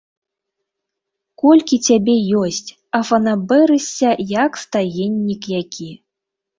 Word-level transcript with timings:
Колькі 1.43 1.75
цябе 1.91 2.15
ёсць, 2.41 2.69
а 2.97 3.05
фанабэрышся, 3.13 4.09
як 4.43 4.51
стаеннік 4.67 5.41
які! 5.61 5.91